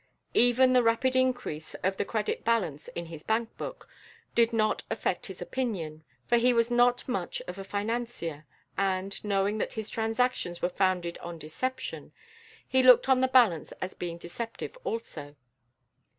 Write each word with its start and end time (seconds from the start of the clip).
Even 0.33 0.73
the 0.73 0.81
rapid 0.81 1.15
increase 1.15 1.75
of 1.83 1.97
the 1.97 2.05
credit 2.05 2.43
balance 2.43 2.87
in 2.95 3.05
his 3.05 3.21
bank 3.21 3.55
book 3.55 3.87
did 4.33 4.51
not 4.51 4.81
affect 4.89 5.27
his 5.27 5.43
opinion, 5.43 6.03
for 6.25 6.37
he 6.37 6.53
was 6.53 6.71
not 6.71 7.07
much 7.07 7.39
of 7.41 7.59
a 7.59 7.63
financier, 7.63 8.47
and, 8.79 9.23
knowing 9.23 9.59
that 9.59 9.73
his 9.73 9.91
transactions 9.91 10.59
were 10.59 10.69
founded 10.69 11.19
on 11.19 11.37
deception, 11.37 12.13
he 12.67 12.81
looked 12.81 13.07
on 13.07 13.21
the 13.21 13.27
balance 13.27 13.73
as 13.73 13.93
being 13.93 14.17
deceptive 14.17 14.75
also. 14.83 15.35